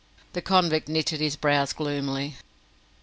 The 0.33 0.41
convict 0.41 0.89
knitted 0.89 1.21
his 1.21 1.35
brows 1.35 1.73
gloomily. 1.73 2.33